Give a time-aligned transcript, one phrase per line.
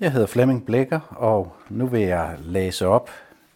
[0.00, 3.10] Jeg hedder Flemming Blækker, og nu vil jeg læse op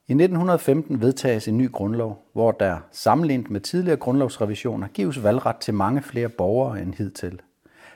[0.06, 5.74] I 1915 vedtages en ny grundlov, hvor der sammenlignet med tidligere grundlovsrevisioner gives valgret til
[5.74, 7.40] mange flere borgere end hidtil.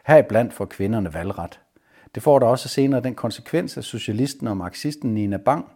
[0.06, 1.60] Heriblandt får kvinderne valgret.
[2.14, 5.66] Det får der også senere den konsekvens, at socialisten og marxisten Nina Bang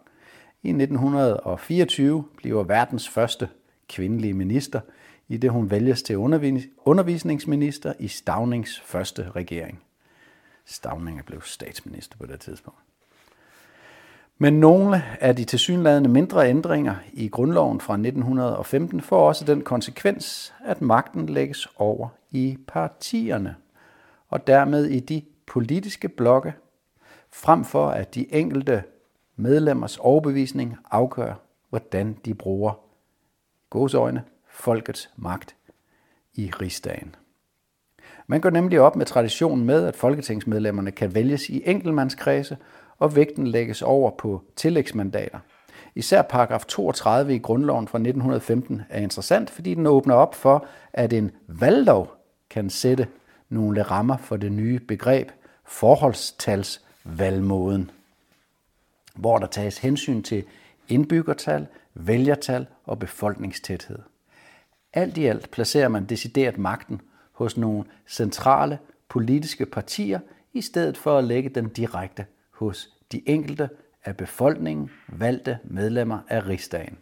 [0.65, 3.49] i 1924 bliver verdens første
[3.89, 4.79] kvindelige minister,
[5.27, 6.17] i det hun vælges til
[6.85, 9.79] undervisningsminister i Stavnings første regering.
[10.65, 12.79] Stavning er blevet statsminister på det tidspunkt.
[14.37, 20.53] Men nogle af de tilsyneladende mindre ændringer i grundloven fra 1915 får også den konsekvens,
[20.65, 23.55] at magten lægges over i partierne,
[24.29, 26.53] og dermed i de politiske blokke,
[27.31, 28.83] frem for at de enkelte
[29.35, 31.33] medlemmers overbevisning afgør,
[31.69, 32.79] hvordan de bruger
[33.69, 35.55] godsøjne folkets magt
[36.33, 37.15] i rigsdagen.
[38.27, 42.57] Man går nemlig op med traditionen med, at folketingsmedlemmerne kan vælges i enkeltmandskredse,
[42.99, 45.39] og vægten lægges over på tillægsmandater.
[45.95, 51.13] Især paragraf 32 i grundloven fra 1915 er interessant, fordi den åbner op for, at
[51.13, 52.15] en valglov
[52.49, 53.07] kan sætte
[53.49, 55.31] nogle rammer for det nye begreb
[55.65, 57.91] forholdstalsvalgmåden
[59.15, 60.43] hvor der tages hensyn til
[60.87, 63.99] indbyggertal, vælgertal og befolkningstæthed.
[64.93, 70.19] Alt i alt placerer man decideret magten hos nogle centrale politiske partier,
[70.53, 73.69] i stedet for at lægge den direkte hos de enkelte
[74.05, 76.97] af befolkningen valgte medlemmer af rigsdagen.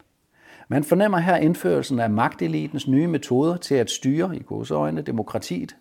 [0.67, 5.75] Man fornemmer her indførelsen af magtelitens nye metoder til at styre i godsøjne demokratiet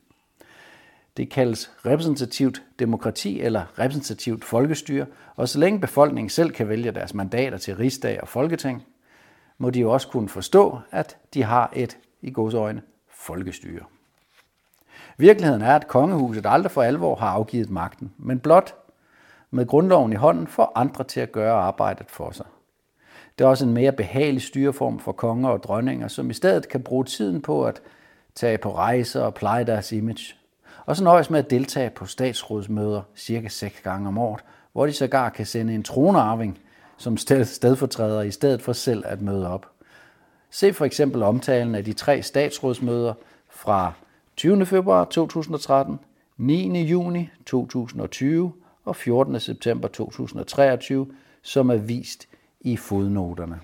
[1.16, 5.06] det kaldes repræsentativt demokrati eller repræsentativt folkestyre,
[5.36, 8.82] og så længe befolkningen selv kan vælge deres mandater til rigsdag og folketing,
[9.58, 13.84] må de jo også kunne forstå, at de har et, i godsøjne, folkestyre.
[15.16, 18.74] Virkeligheden er, at kongehuset aldrig for alvor har afgivet magten, men blot
[19.50, 22.46] med grundloven i hånden får andre til at gøre arbejdet for sig.
[23.38, 26.82] Det er også en mere behagelig styreform for konger og dronninger, som i stedet kan
[26.82, 27.82] bruge tiden på at
[28.34, 30.34] tage på rejser og pleje deres image,
[30.87, 34.93] og så nøjes med at deltage på statsrådsmøder cirka seks gange om året, hvor de
[34.93, 36.59] sågar kan sende en tronarving
[36.97, 39.66] som stedfortræder i stedet for selv at møde op.
[40.50, 43.15] Se for eksempel omtalen af de tre statsrådsmøder
[43.50, 43.92] fra
[44.37, 44.66] 20.
[44.66, 45.98] februar 2013,
[46.37, 46.82] 9.
[46.82, 48.53] juni 2020
[48.84, 49.41] og 14.
[49.41, 51.06] september 2023,
[51.42, 52.28] som er vist
[52.60, 53.60] i fodnoterne.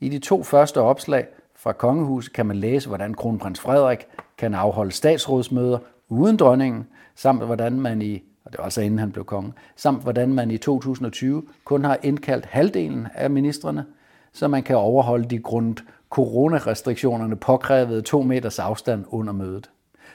[0.00, 1.26] I de to første opslag
[1.56, 4.06] fra Kongehuset kan man læse, hvordan kronprins Frederik
[4.38, 5.78] kan afholde statsrådsmøder
[6.10, 10.02] uden dronningen, samt hvordan man i, og det var altså inden han blev konge, samt
[10.02, 13.84] hvordan man i 2020 kun har indkaldt halvdelen af ministerne,
[14.32, 15.76] så man kan overholde de grund
[16.10, 19.70] coronarestriktionerne påkrævede to meters afstand under mødet.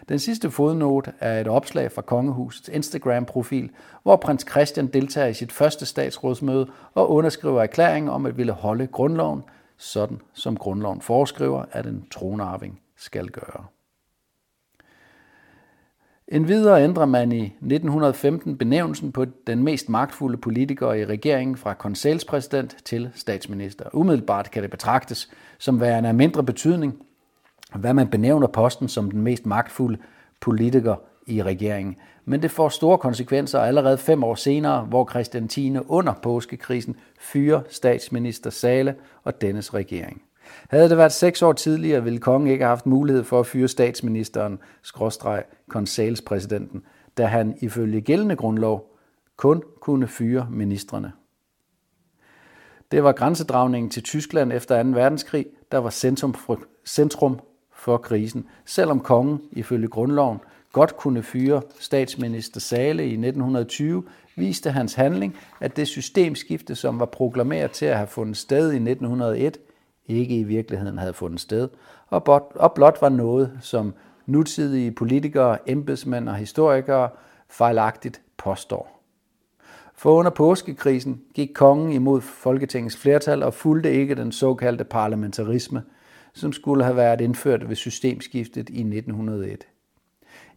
[0.09, 3.69] Den sidste fodnote er et opslag fra Kongehusets Instagram-profil,
[4.03, 8.87] hvor prins Christian deltager i sit første statsrådsmøde og underskriver erklæringen om at ville holde
[8.87, 9.43] grundloven,
[9.77, 13.65] sådan som grundloven foreskriver, at en tronarving skal gøre.
[16.27, 22.77] Endvidere ændrer man i 1915 benævnelsen på den mest magtfulde politiker i regeringen fra konselspræsident
[22.85, 23.85] til statsminister.
[23.93, 26.93] Umiddelbart kan det betragtes som værende af mindre betydning,
[27.75, 29.97] hvad man benævner posten som den mest magtfulde
[30.41, 30.95] politiker
[31.27, 31.95] i regeringen.
[32.25, 37.61] Men det får store konsekvenser allerede fem år senere, hvor Christian Tine under påskekrisen fyrer
[37.69, 40.21] statsminister Sale og dennes regering.
[40.69, 43.67] Havde det været seks år tidligere, ville kongen ikke have haft mulighed for at fyre
[43.67, 46.83] statsministeren, skråstreg konsalspræsidenten,
[47.17, 48.95] da han ifølge gældende grundlov
[49.37, 51.11] kun kunne fyre ministerne.
[52.91, 54.89] Det var grænsedragningen til Tyskland efter 2.
[54.89, 57.39] verdenskrig, der var centrum for, centrum
[57.73, 60.39] for krisen, selvom kongen ifølge grundloven
[60.75, 64.03] godt kunne fyre statsminister Sale i 1920,
[64.35, 68.75] viste hans handling, at det systemskifte, som var proklameret til at have fundet sted i
[68.75, 69.57] 1901,
[70.07, 71.69] ikke i virkeligheden havde fundet sted,
[72.07, 73.93] og blot var noget, som
[74.25, 77.09] nutidige politikere, embedsmænd og historikere
[77.49, 79.01] fejlagtigt påstår.
[79.95, 85.83] For under påskekrisen gik kongen imod Folketingets flertal og fulgte ikke den såkaldte parlamentarisme,
[86.33, 89.67] som skulle have været indført ved systemskiftet i 1901.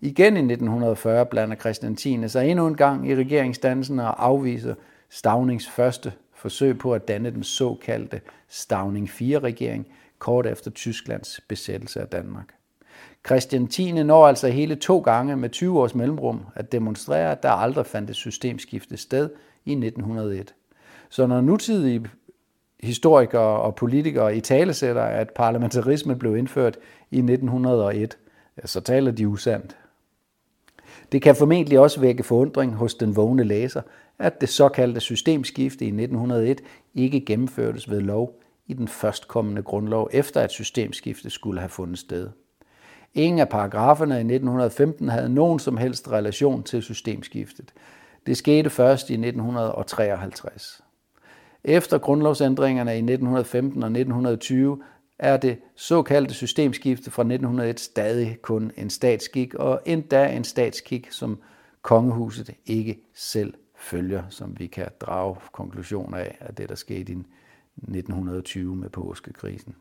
[0.01, 2.29] Igen i 1940 blander Christian 10.
[2.29, 4.75] sig endnu en gang i regeringsdannelsen og afviser
[5.11, 9.87] Stavnings første forsøg på at danne den såkaldte Stavning 4-regering
[10.19, 12.55] kort efter Tysklands besættelse af Danmark.
[13.27, 13.93] Christian 10.
[13.93, 18.11] når altså hele to gange med 20 års mellemrum at demonstrere, at der aldrig fandt
[18.11, 19.31] et systemskifte sted
[19.65, 20.55] i 1901.
[21.09, 22.07] Så når nutidige
[22.81, 26.79] historikere og politikere i talesætter, at parlamentarisme blev indført
[27.11, 28.19] i 1901,
[28.65, 29.77] så taler de usandt.
[31.13, 33.83] Det kan formentlig også vække forundring hos den vågne læser,
[34.19, 36.61] at det såkaldte systemskifte i 1901
[36.95, 42.31] ikke gennemførtes ved lov i den førstkommende grundlov, efter at systemskifte skulle have fundet sted.
[43.15, 47.73] Ingen af paragraferne i 1915 havde nogen som helst relation til systemskiftet.
[48.27, 50.81] Det skete først i 1953.
[51.65, 54.83] Efter grundlovsændringerne i 1915 og 1920
[55.19, 61.39] er det såkaldte systemskifte fra 1901 stadig kun en statskik, og endda en statskik, som
[61.83, 67.17] kongehuset ikke selv følger, som vi kan drage konklusioner af, af det, der skete i
[67.77, 69.75] 1920 med påskekrisen.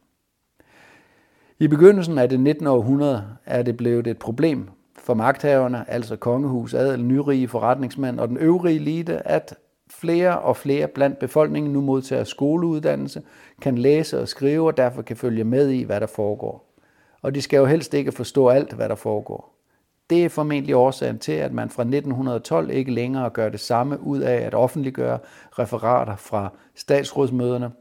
[1.60, 2.68] I begyndelsen af det 19.
[2.68, 8.38] århundrede er det blevet et problem for magthaverne, altså kongehus, adel, nyrige forretningsmænd og den
[8.38, 9.56] øvrige elite, at
[9.90, 13.22] flere og flere blandt befolkningen nu modtager skoleuddannelse,
[13.62, 16.74] kan læse og skrive og derfor kan følge med i, hvad der foregår.
[17.22, 19.57] Og de skal jo helst ikke forstå alt, hvad der foregår.
[20.10, 24.20] Det er formentlig årsagen til, at man fra 1912 ikke længere gør det samme ud
[24.20, 25.20] af at offentliggøre
[25.60, 27.72] referater fra statsrådsmøderne.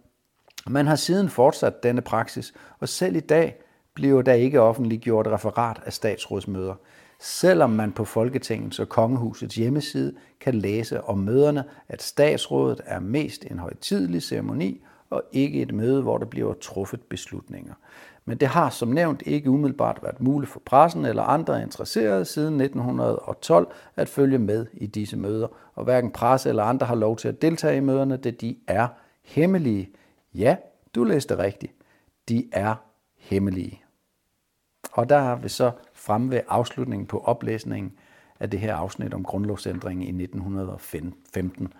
[0.66, 3.56] Man har siden fortsat denne praksis, og selv i dag
[3.94, 6.74] bliver der ikke offentliggjort referat af statsrådsmøder,
[7.20, 13.44] selvom man på Folketingets og Kongehusets hjemmeside kan læse om møderne, at statsrådet er mest
[13.50, 17.74] en højtidelig ceremoni og ikke et møde, hvor der bliver truffet beslutninger.
[18.24, 22.60] Men det har som nævnt ikke umiddelbart været muligt for pressen eller andre interesserede siden
[22.60, 27.28] 1912 at følge med i disse møder, og hverken presse eller andre har lov til
[27.28, 28.88] at deltage i møderne, da de er
[29.22, 29.90] hemmelige.
[30.34, 30.56] Ja,
[30.94, 31.72] du læste rigtigt.
[32.28, 32.74] De er
[33.18, 33.82] hemmelige.
[34.92, 37.92] Og der har vi så frem ved afslutningen på oplæsningen
[38.40, 41.72] af det her afsnit om grundlovsændringen i 1915.